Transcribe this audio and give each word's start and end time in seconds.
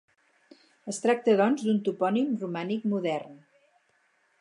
Es 0.93 0.99
tracta, 1.03 1.35
doncs, 1.43 1.67
d'un 1.67 1.79
topònim 1.89 2.35
romànic 2.45 2.91
modern. 2.97 3.41